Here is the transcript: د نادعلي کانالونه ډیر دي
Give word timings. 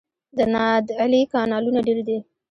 د 0.37 0.39
نادعلي 0.53 1.21
کانالونه 1.33 1.79
ډیر 1.87 1.99
دي 2.07 2.17